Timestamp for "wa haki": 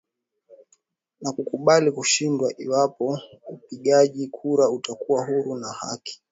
5.67-6.13